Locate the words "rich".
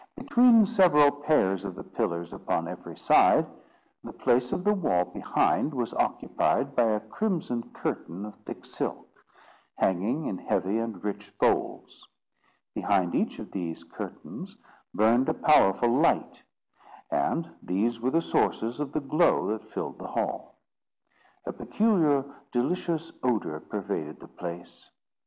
11.03-11.29